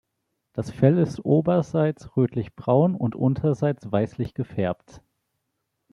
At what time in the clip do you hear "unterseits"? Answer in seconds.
3.15-3.91